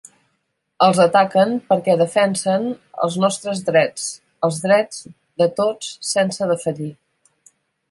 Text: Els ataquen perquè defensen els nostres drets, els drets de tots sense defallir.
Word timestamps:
Els 0.85 1.01
ataquen 1.03 1.51
perquè 1.73 1.95
defensen 1.99 2.65
els 3.09 3.19
nostres 3.25 3.61
drets, 3.69 4.09
els 4.49 4.59
drets 4.65 5.05
de 5.43 5.51
tots 5.63 5.93
sense 6.17 6.51
defallir. 6.55 6.91